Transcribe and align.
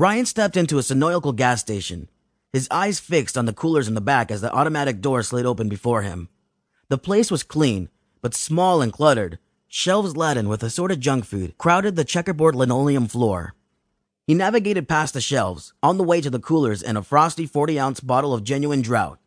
Ryan 0.00 0.24
stepped 0.24 0.56
into 0.56 0.78
a 0.78 0.80
Sunoco 0.80 1.36
gas 1.36 1.60
station, 1.60 2.08
his 2.54 2.66
eyes 2.70 2.98
fixed 2.98 3.36
on 3.36 3.44
the 3.44 3.52
coolers 3.52 3.86
in 3.86 3.92
the 3.92 4.00
back 4.00 4.30
as 4.30 4.40
the 4.40 4.50
automatic 4.50 5.02
door 5.02 5.22
slid 5.22 5.44
open 5.44 5.68
before 5.68 6.00
him. 6.00 6.30
The 6.88 6.96
place 6.96 7.30
was 7.30 7.42
clean, 7.42 7.90
but 8.22 8.34
small 8.34 8.80
and 8.80 8.94
cluttered. 8.94 9.38
Shelves 9.68 10.16
laden 10.16 10.48
with 10.48 10.62
assorted 10.62 11.02
junk 11.02 11.26
food 11.26 11.58
crowded 11.58 11.96
the 11.96 12.04
checkerboard 12.06 12.56
linoleum 12.56 13.08
floor. 13.08 13.54
He 14.26 14.32
navigated 14.32 14.88
past 14.88 15.12
the 15.12 15.20
shelves, 15.20 15.74
on 15.82 15.98
the 15.98 16.04
way 16.04 16.22
to 16.22 16.30
the 16.30 16.40
coolers 16.40 16.82
and 16.82 16.96
a 16.96 17.02
frosty 17.02 17.44
40 17.44 17.78
ounce 17.78 18.00
bottle 18.00 18.32
of 18.32 18.42
genuine 18.42 18.80
drought. 18.80 19.18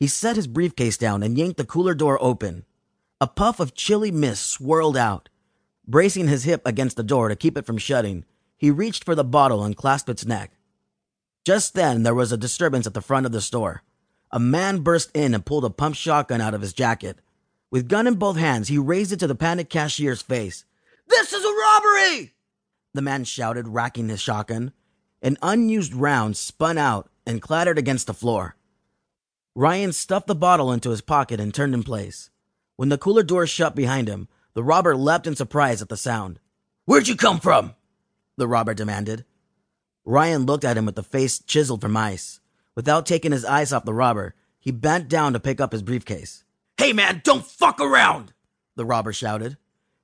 He 0.00 0.08
set 0.08 0.34
his 0.34 0.48
briefcase 0.48 0.98
down 0.98 1.22
and 1.22 1.38
yanked 1.38 1.58
the 1.58 1.64
cooler 1.64 1.94
door 1.94 2.18
open. 2.20 2.64
A 3.20 3.28
puff 3.28 3.60
of 3.60 3.76
chilly 3.76 4.10
mist 4.10 4.50
swirled 4.50 4.96
out. 4.96 5.28
Bracing 5.86 6.26
his 6.26 6.42
hip 6.42 6.62
against 6.64 6.96
the 6.96 7.04
door 7.04 7.28
to 7.28 7.36
keep 7.36 7.56
it 7.56 7.64
from 7.64 7.78
shutting, 7.78 8.24
he 8.58 8.70
reached 8.70 9.04
for 9.04 9.14
the 9.14 9.24
bottle 9.24 9.64
and 9.64 9.76
clasped 9.76 10.10
its 10.10 10.26
neck. 10.26 10.50
Just 11.44 11.72
then, 11.74 12.02
there 12.02 12.14
was 12.14 12.32
a 12.32 12.36
disturbance 12.36 12.86
at 12.86 12.92
the 12.92 13.00
front 13.00 13.24
of 13.24 13.32
the 13.32 13.40
store. 13.40 13.82
A 14.30 14.38
man 14.38 14.80
burst 14.80 15.10
in 15.16 15.32
and 15.32 15.46
pulled 15.46 15.64
a 15.64 15.70
pump 15.70 15.94
shotgun 15.94 16.42
out 16.42 16.52
of 16.52 16.60
his 16.60 16.74
jacket. 16.74 17.20
With 17.70 17.88
gun 17.88 18.06
in 18.06 18.16
both 18.16 18.36
hands, 18.36 18.68
he 18.68 18.76
raised 18.76 19.12
it 19.12 19.20
to 19.20 19.26
the 19.26 19.34
panicked 19.34 19.70
cashier's 19.70 20.20
face. 20.20 20.64
This 21.06 21.32
is 21.32 21.42
a 21.44 21.48
robbery! 21.48 22.34
The 22.92 23.00
man 23.00 23.24
shouted, 23.24 23.68
racking 23.68 24.08
his 24.08 24.20
shotgun. 24.20 24.72
An 25.22 25.38
unused 25.40 25.94
round 25.94 26.36
spun 26.36 26.76
out 26.76 27.08
and 27.26 27.40
clattered 27.40 27.78
against 27.78 28.06
the 28.06 28.14
floor. 28.14 28.56
Ryan 29.54 29.92
stuffed 29.92 30.26
the 30.26 30.34
bottle 30.34 30.72
into 30.72 30.90
his 30.90 31.00
pocket 31.00 31.40
and 31.40 31.52
turned 31.54 31.74
in 31.74 31.82
place. 31.82 32.30
When 32.76 32.90
the 32.90 32.98
cooler 32.98 33.22
door 33.22 33.46
shut 33.46 33.74
behind 33.74 34.08
him, 34.08 34.28
the 34.54 34.62
robber 34.62 34.96
leapt 34.96 35.26
in 35.26 35.34
surprise 35.34 35.82
at 35.82 35.88
the 35.88 35.96
sound. 35.96 36.40
Where'd 36.84 37.08
you 37.08 37.16
come 37.16 37.40
from? 37.40 37.74
The 38.38 38.46
robber 38.46 38.72
demanded. 38.72 39.24
Ryan 40.04 40.46
looked 40.46 40.64
at 40.64 40.76
him 40.78 40.86
with 40.86 40.96
a 40.96 41.02
face 41.02 41.40
chiseled 41.40 41.80
from 41.80 41.96
ice. 41.96 42.38
Without 42.76 43.04
taking 43.04 43.32
his 43.32 43.44
eyes 43.44 43.72
off 43.72 43.84
the 43.84 43.92
robber, 43.92 44.36
he 44.60 44.70
bent 44.70 45.08
down 45.08 45.32
to 45.32 45.40
pick 45.40 45.60
up 45.60 45.72
his 45.72 45.82
briefcase. 45.82 46.44
Hey 46.76 46.92
man, 46.92 47.20
don't 47.24 47.44
fuck 47.44 47.80
around! 47.80 48.32
The 48.76 48.84
robber 48.84 49.12
shouted. 49.12 49.56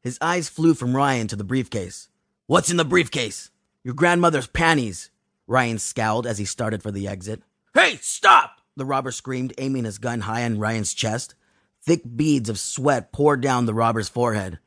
His 0.03 0.19
eyes 0.21 0.49
flew 0.49 0.75
from 0.75 0.97
Ryan 0.97 1.29
to 1.29 1.37
the 1.37 1.45
briefcase. 1.45 2.09
What's 2.47 2.73
in 2.73 2.77
the 2.77 2.85
briefcase? 2.85 3.51
Your 3.85 3.95
grandmother's 3.95 4.49
panties. 4.49 5.11
Ryan 5.47 5.79
scowled 5.79 6.27
as 6.27 6.39
he 6.39 6.45
started 6.45 6.83
for 6.83 6.91
the 6.91 7.07
exit. 7.07 7.41
Hey, 7.73 7.99
stop! 8.03 8.61
The 8.77 8.85
robber 8.85 9.13
screamed, 9.13 9.55
aiming 9.59 9.85
his 9.85 9.99
gun 9.99 10.23
high 10.23 10.43
on 10.45 10.59
Ryan's 10.59 10.93
chest. 10.93 11.37
Thick 11.83 12.03
beads 12.17 12.49
of 12.49 12.59
sweat 12.59 13.13
poured 13.13 13.43
down 13.43 13.67
the 13.67 13.75
robber's 13.75 14.09
forehead. 14.09 14.59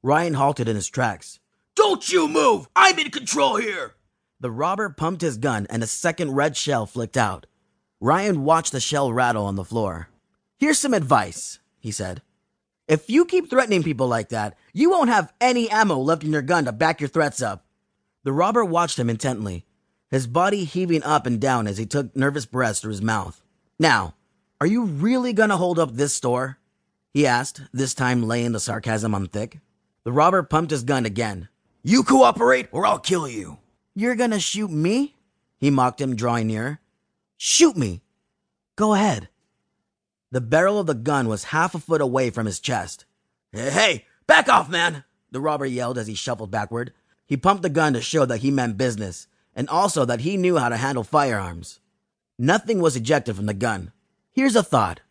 Ryan 0.00 0.34
halted 0.34 0.68
in 0.68 0.76
his 0.76 0.86
tracks. 0.86 1.40
Don't 1.88 2.10
you 2.10 2.26
move! 2.26 2.66
I'm 2.74 2.98
in 2.98 3.12
control 3.12 3.58
here! 3.58 3.94
The 4.40 4.50
robber 4.50 4.90
pumped 4.90 5.22
his 5.22 5.36
gun 5.38 5.68
and 5.70 5.84
a 5.84 5.86
second 5.86 6.32
red 6.32 6.56
shell 6.56 6.84
flicked 6.84 7.16
out. 7.16 7.46
Ryan 8.00 8.42
watched 8.42 8.72
the 8.72 8.80
shell 8.80 9.12
rattle 9.12 9.46
on 9.46 9.54
the 9.54 9.64
floor. 9.64 10.08
Here's 10.58 10.80
some 10.80 10.92
advice, 10.92 11.60
he 11.78 11.92
said. 11.92 12.22
If 12.88 13.08
you 13.08 13.24
keep 13.24 13.48
threatening 13.48 13.84
people 13.84 14.08
like 14.08 14.30
that, 14.30 14.58
you 14.72 14.90
won't 14.90 15.10
have 15.10 15.32
any 15.40 15.70
ammo 15.70 15.96
left 15.98 16.24
in 16.24 16.32
your 16.32 16.42
gun 16.42 16.64
to 16.64 16.72
back 16.72 17.00
your 17.00 17.06
threats 17.08 17.40
up. 17.40 17.64
The 18.24 18.32
robber 18.32 18.64
watched 18.64 18.98
him 18.98 19.08
intently, 19.08 19.64
his 20.10 20.26
body 20.26 20.64
heaving 20.64 21.04
up 21.04 21.24
and 21.24 21.40
down 21.40 21.68
as 21.68 21.78
he 21.78 21.86
took 21.86 22.16
nervous 22.16 22.46
breaths 22.46 22.80
through 22.80 22.90
his 22.90 23.00
mouth. 23.00 23.40
Now, 23.78 24.16
are 24.60 24.66
you 24.66 24.86
really 24.86 25.32
gonna 25.32 25.56
hold 25.56 25.78
up 25.78 25.92
this 25.92 26.14
store? 26.14 26.58
He 27.14 27.28
asked, 27.28 27.62
this 27.72 27.94
time 27.94 28.26
laying 28.26 28.50
the 28.50 28.58
sarcasm 28.58 29.14
on 29.14 29.28
thick. 29.28 29.60
The 30.02 30.10
robber 30.10 30.42
pumped 30.42 30.72
his 30.72 30.82
gun 30.82 31.06
again. 31.06 31.48
You 31.88 32.02
cooperate 32.02 32.66
or 32.72 32.84
I'll 32.84 32.98
kill 32.98 33.28
you. 33.28 33.58
You're 33.94 34.16
gonna 34.16 34.40
shoot 34.40 34.72
me? 34.72 35.14
He 35.56 35.70
mocked 35.70 36.00
him, 36.00 36.16
drawing 36.16 36.48
nearer. 36.48 36.80
Shoot 37.36 37.76
me! 37.76 38.02
Go 38.74 38.94
ahead. 38.94 39.28
The 40.32 40.40
barrel 40.40 40.80
of 40.80 40.88
the 40.88 40.94
gun 40.94 41.28
was 41.28 41.54
half 41.54 41.76
a 41.76 41.78
foot 41.78 42.00
away 42.00 42.30
from 42.30 42.46
his 42.46 42.58
chest. 42.58 43.04
Hey, 43.52 43.70
hey, 43.70 44.04
back 44.26 44.48
off, 44.48 44.68
man! 44.68 45.04
The 45.30 45.40
robber 45.40 45.64
yelled 45.64 45.96
as 45.96 46.08
he 46.08 46.16
shuffled 46.16 46.50
backward. 46.50 46.92
He 47.24 47.36
pumped 47.36 47.62
the 47.62 47.68
gun 47.68 47.92
to 47.92 48.00
show 48.00 48.26
that 48.26 48.40
he 48.40 48.50
meant 48.50 48.76
business, 48.76 49.28
and 49.54 49.68
also 49.68 50.04
that 50.06 50.22
he 50.22 50.36
knew 50.36 50.56
how 50.56 50.70
to 50.70 50.76
handle 50.76 51.04
firearms. 51.04 51.78
Nothing 52.36 52.80
was 52.80 52.96
ejected 52.96 53.36
from 53.36 53.46
the 53.46 53.54
gun. 53.54 53.92
Here's 54.32 54.56
a 54.56 54.64
thought, 54.64 55.02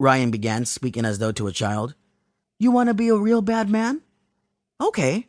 Ryan 0.00 0.32
began, 0.32 0.64
speaking 0.64 1.04
as 1.04 1.20
though 1.20 1.30
to 1.30 1.46
a 1.46 1.52
child. 1.52 1.94
You 2.58 2.72
want 2.72 2.88
to 2.88 2.94
be 2.94 3.10
a 3.10 3.16
real 3.16 3.42
bad 3.42 3.70
man? 3.70 4.02
Okay, 4.80 5.28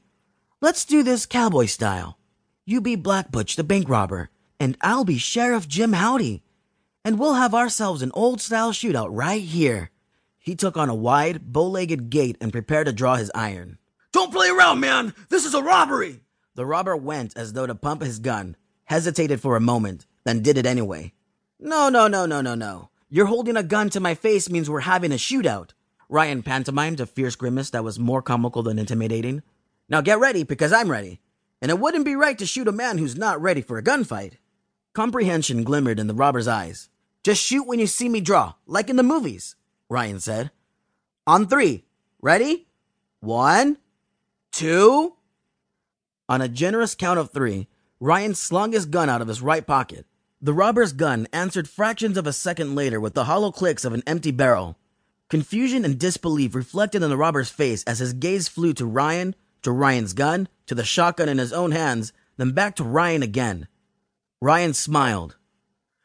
let's 0.62 0.86
do 0.86 1.04
this 1.04 1.26
cowboy 1.26 1.66
style. 1.66 2.18
You 2.66 2.82
be 2.82 2.96
Black 2.96 3.32
Butch, 3.32 3.56
the 3.56 3.64
bank 3.64 3.88
robber, 3.88 4.30
and 4.60 4.78
I'll 4.82 5.06
be 5.06 5.18
Sheriff 5.18 5.68
Jim 5.68 5.94
Howdy. 5.94 6.44
And 7.06 7.20
we'll 7.20 7.36
have 7.36 7.54
ourselves 7.54 8.02
an 8.02 8.12
old 8.14 8.42
style 8.42 8.72
shootout 8.72 9.10
right 9.12 9.42
here. 9.42 9.92
He 10.40 10.56
took 10.56 10.78
on 10.78 10.90
a 10.90 10.96
wide, 10.96 11.54
bow 11.54 11.68
legged 11.68 12.10
gait 12.10 12.38
and 12.42 12.52
prepared 12.52 12.88
to 12.88 12.94
draw 12.94 13.16
his 13.16 13.32
iron. 13.34 13.78
Don't 14.12 14.32
play 14.32 14.50
around, 14.50 14.80
man! 14.80 15.14
This 15.30 15.46
is 15.46 15.54
a 15.54 15.62
robbery! 15.62 16.22
The 16.56 16.66
robber 16.66 16.98
went 16.98 17.38
as 17.38 17.54
though 17.54 17.68
to 17.68 17.76
pump 17.76 18.02
his 18.02 18.20
gun, 18.20 18.56
hesitated 18.86 19.40
for 19.40 19.56
a 19.56 19.62
moment, 19.62 20.06
then 20.26 20.42
did 20.42 20.58
it 20.58 20.66
anyway. 20.66 21.14
No, 21.60 21.90
no, 21.90 22.08
no, 22.08 22.26
no, 22.26 22.42
no, 22.42 22.56
no. 22.56 22.90
You're 23.10 23.28
holding 23.28 23.56
a 23.56 23.64
gun 23.64 23.90
to 23.92 24.00
my 24.00 24.16
face 24.16 24.50
means 24.50 24.70
we're 24.70 24.82
having 24.82 25.12
a 25.12 25.16
shootout. 25.16 25.72
Ryan 26.10 26.44
pantomimed 26.44 27.00
a 27.00 27.06
fierce 27.06 27.36
grimace 27.36 27.70
that 27.70 27.84
was 27.84 28.00
more 28.00 28.22
comical 28.22 28.64
than 28.64 28.80
intimidating. 28.80 29.44
Now 29.90 30.02
get 30.02 30.20
ready, 30.20 30.44
because 30.44 30.74
I'm 30.74 30.92
ready 30.92 31.22
and 31.62 31.72
it 31.72 31.80
wouldn't 31.80 32.06
be 32.06 32.16
right 32.16 32.38
to 32.38 32.46
shoot 32.46 32.68
a 32.68 32.72
man 32.72 32.98
who's 32.98 33.18
not 33.18 33.42
ready 33.42 33.62
for 33.62 33.78
a 33.78 33.84
gunfight. 33.84 34.34
Comprehension 34.94 35.64
glimmered 35.64 36.00
in 36.00 36.08
the 36.08 36.14
robber's 36.14 36.48
eyes. 36.48 36.90
Just 37.24 37.44
shoot 37.44 37.68
when 37.68 37.80
you 37.80 37.88
see 37.88 38.10
me 38.10 38.22
draw, 38.22 38.54
like 38.66 38.90
in 38.90 38.96
the 38.96 39.04
movies, 39.04 39.56
Ryan 39.90 40.20
said. 40.20 40.52
On 41.26 41.48
three. 41.48 41.86
Ready? 42.22 42.68
One, 43.20 43.78
two. 44.52 45.16
On 46.30 46.42
a 46.42 46.48
generous 46.48 46.96
count 46.96 47.20
of 47.20 47.32
three, 47.32 47.68
Ryan 48.00 48.36
slung 48.36 48.72
his 48.72 48.86
gun 48.86 49.10
out 49.10 49.22
of 49.22 49.28
his 49.28 49.42
right 49.42 49.66
pocket. 49.66 50.06
The 50.42 50.54
robber's 50.54 50.94
gun 50.94 51.28
answered 51.34 51.68
fractions 51.68 52.18
of 52.18 52.28
a 52.28 52.34
second 52.34 52.76
later 52.76 53.00
with 53.00 53.14
the 53.14 53.26
hollow 53.26 53.52
clicks 53.52 53.86
of 53.86 53.94
an 53.94 54.04
empty 54.06 54.32
barrel. 54.32 54.78
Confusion 55.30 55.84
and 55.84 56.00
disbelief 56.00 56.56
reflected 56.56 57.02
in 57.04 57.10
the 57.10 57.18
robber's 57.18 57.50
face 57.50 57.84
as 57.84 58.00
his 58.00 58.14
gaze 58.14 58.48
flew 58.48 58.74
to 58.74 58.86
Ryan, 58.86 59.36
to 59.68 59.72
Ryan's 59.74 60.14
gun, 60.14 60.48
to 60.66 60.74
the 60.74 60.86
shotgun 60.86 61.28
in 61.28 61.40
his 61.40 61.52
own 61.52 61.72
hands, 61.72 62.14
then 62.38 62.54
back 62.54 62.78
to 62.78 62.86
Ryan 62.86 63.22
again. 63.22 63.68
Ryan 64.42 64.74
smiled. 64.74 65.36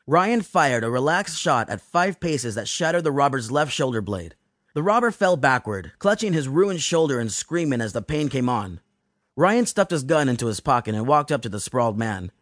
Ryan 0.05 0.43
fired 0.43 0.83
a 0.83 0.91
relaxed 0.91 1.39
shot 1.39 1.71
at 1.71 1.81
five 1.81 2.19
paces 2.19 2.56
that 2.56 2.67
shattered 2.67 3.05
the 3.05 3.12
robber's 3.12 3.53
left 3.53 3.71
shoulder 3.73 4.00
blade. 4.00 4.34
The 4.75 4.83
robber 4.83 5.12
fell 5.12 5.37
backward, 5.37 5.93
clutching 6.00 6.33
his 6.33 6.49
ruined 6.49 6.83
shoulder 6.83 7.21
and 7.21 7.31
screaming 7.31 7.81
as 7.81 7.93
the 7.93 8.03
pain 8.03 8.28
came 8.28 8.49
on. 8.49 8.81
Ryan 9.37 9.67
stuffed 9.67 9.93
his 9.93 10.03
gun 10.03 10.29
into 10.29 10.47
his 10.47 10.59
pocket 10.59 10.97
and 10.97 11.06
walked 11.06 11.31
up 11.31 11.43
to 11.43 11.49
the 11.49 11.61
sprawled 11.61 11.97
man. 11.97 12.33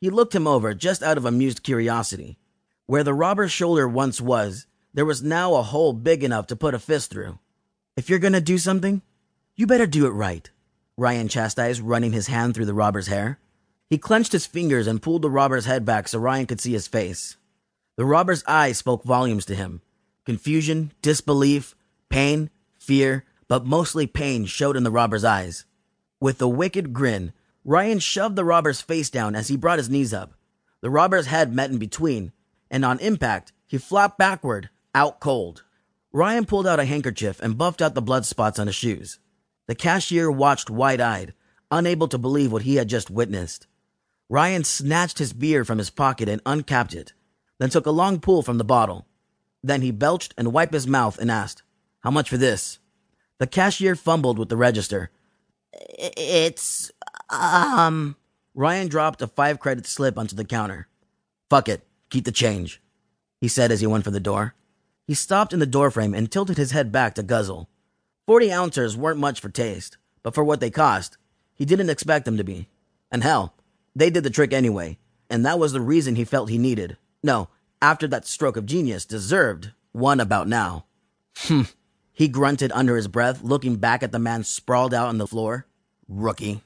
He 0.00 0.08
looked 0.08 0.34
him 0.34 0.46
over 0.46 0.72
just 0.72 1.02
out 1.02 1.18
of 1.18 1.26
amused 1.26 1.62
curiosity. 1.62 2.38
Where 2.86 3.04
the 3.04 3.12
robber's 3.12 3.52
shoulder 3.52 3.86
once 3.86 4.18
was, 4.18 4.66
there 4.94 5.04
was 5.04 5.22
now 5.22 5.56
a 5.56 5.62
hole 5.62 5.92
big 5.92 6.24
enough 6.24 6.46
to 6.46 6.56
put 6.56 6.72
a 6.72 6.78
fist 6.78 7.10
through. 7.10 7.38
If 7.98 8.08
you're 8.08 8.18
gonna 8.18 8.40
do 8.40 8.56
something, 8.56 9.02
you 9.56 9.66
better 9.66 9.86
do 9.86 10.06
it 10.06 10.12
right. 10.12 10.50
Ryan 11.00 11.28
chastised, 11.28 11.80
running 11.80 12.12
his 12.12 12.26
hand 12.26 12.54
through 12.54 12.66
the 12.66 12.74
robber's 12.74 13.06
hair. 13.06 13.38
He 13.88 13.96
clenched 13.96 14.32
his 14.32 14.44
fingers 14.44 14.86
and 14.86 15.00
pulled 15.00 15.22
the 15.22 15.30
robber's 15.30 15.64
head 15.64 15.86
back 15.86 16.06
so 16.06 16.18
Ryan 16.18 16.44
could 16.44 16.60
see 16.60 16.72
his 16.72 16.86
face. 16.86 17.38
The 17.96 18.04
robber's 18.04 18.44
eyes 18.46 18.76
spoke 18.76 19.02
volumes 19.02 19.46
to 19.46 19.54
him. 19.54 19.80
Confusion, 20.26 20.92
disbelief, 21.00 21.74
pain, 22.10 22.50
fear, 22.78 23.24
but 23.48 23.64
mostly 23.64 24.06
pain 24.06 24.44
showed 24.44 24.76
in 24.76 24.82
the 24.82 24.90
robber's 24.90 25.24
eyes. 25.24 25.64
With 26.20 26.42
a 26.42 26.46
wicked 26.46 26.92
grin, 26.92 27.32
Ryan 27.64 27.98
shoved 27.98 28.36
the 28.36 28.44
robber's 28.44 28.82
face 28.82 29.08
down 29.08 29.34
as 29.34 29.48
he 29.48 29.56
brought 29.56 29.78
his 29.78 29.88
knees 29.88 30.12
up. 30.12 30.34
The 30.82 30.90
robber's 30.90 31.28
head 31.28 31.54
met 31.54 31.70
in 31.70 31.78
between, 31.78 32.32
and 32.70 32.84
on 32.84 32.98
impact, 32.98 33.52
he 33.66 33.78
flopped 33.78 34.18
backward, 34.18 34.68
out 34.94 35.18
cold. 35.18 35.64
Ryan 36.12 36.44
pulled 36.44 36.66
out 36.66 36.78
a 36.78 36.84
handkerchief 36.84 37.40
and 37.40 37.56
buffed 37.56 37.80
out 37.80 37.94
the 37.94 38.02
blood 38.02 38.26
spots 38.26 38.58
on 38.58 38.66
his 38.66 38.76
shoes. 38.76 39.18
The 39.70 39.76
cashier 39.76 40.28
watched 40.28 40.68
wide 40.68 41.00
eyed, 41.00 41.32
unable 41.70 42.08
to 42.08 42.18
believe 42.18 42.50
what 42.50 42.62
he 42.62 42.74
had 42.74 42.88
just 42.88 43.08
witnessed. 43.08 43.68
Ryan 44.28 44.64
snatched 44.64 45.20
his 45.20 45.32
beer 45.32 45.64
from 45.64 45.78
his 45.78 45.90
pocket 45.90 46.28
and 46.28 46.42
uncapped 46.44 46.92
it, 46.92 47.12
then 47.60 47.70
took 47.70 47.86
a 47.86 47.92
long 47.92 48.18
pull 48.18 48.42
from 48.42 48.58
the 48.58 48.64
bottle. 48.64 49.06
Then 49.62 49.80
he 49.80 49.92
belched 49.92 50.34
and 50.36 50.52
wiped 50.52 50.74
his 50.74 50.88
mouth 50.88 51.18
and 51.20 51.30
asked, 51.30 51.62
How 52.00 52.10
much 52.10 52.28
for 52.28 52.36
this? 52.36 52.80
The 53.38 53.46
cashier 53.46 53.94
fumbled 53.94 54.40
with 54.40 54.48
the 54.48 54.56
register. 54.56 55.12
It's, 55.72 56.90
um. 57.28 58.16
Ryan 58.56 58.88
dropped 58.88 59.22
a 59.22 59.28
five 59.28 59.60
credit 59.60 59.86
slip 59.86 60.18
onto 60.18 60.34
the 60.34 60.44
counter. 60.44 60.88
Fuck 61.48 61.68
it, 61.68 61.86
keep 62.10 62.24
the 62.24 62.32
change, 62.32 62.82
he 63.40 63.46
said 63.46 63.70
as 63.70 63.78
he 63.78 63.86
went 63.86 64.02
for 64.02 64.10
the 64.10 64.18
door. 64.18 64.56
He 65.06 65.14
stopped 65.14 65.52
in 65.52 65.60
the 65.60 65.64
doorframe 65.64 66.12
and 66.12 66.28
tilted 66.28 66.56
his 66.56 66.72
head 66.72 66.90
back 66.90 67.14
to 67.14 67.22
guzzle. 67.22 67.68
Forty 68.30 68.52
ounces 68.52 68.96
weren't 68.96 69.18
much 69.18 69.40
for 69.40 69.48
taste, 69.48 69.96
but 70.22 70.36
for 70.36 70.44
what 70.44 70.60
they 70.60 70.70
cost, 70.70 71.16
he 71.52 71.64
didn't 71.64 71.90
expect 71.90 72.24
them 72.24 72.36
to 72.36 72.44
be. 72.44 72.68
And 73.10 73.24
hell, 73.24 73.54
they 73.96 74.08
did 74.08 74.22
the 74.22 74.30
trick 74.30 74.52
anyway. 74.52 74.98
and 75.28 75.44
that 75.44 75.58
was 75.58 75.72
the 75.72 75.80
reason 75.80 76.14
he 76.14 76.24
felt 76.24 76.48
he 76.48 76.56
needed. 76.56 76.96
No, 77.24 77.48
after 77.82 78.06
that 78.06 78.28
stroke 78.28 78.56
of 78.56 78.66
genius, 78.66 79.04
deserved 79.04 79.72
one 79.90 80.20
about 80.20 80.46
now. 80.46 80.84
Hmm. 81.38 81.62
He 82.12 82.28
grunted 82.28 82.70
under 82.70 82.94
his 82.94 83.08
breath, 83.08 83.42
looking 83.42 83.74
back 83.74 84.04
at 84.04 84.12
the 84.12 84.20
man 84.20 84.44
sprawled 84.44 84.94
out 84.94 85.08
on 85.08 85.18
the 85.18 85.26
floor. 85.26 85.66
Rookie. 86.08 86.62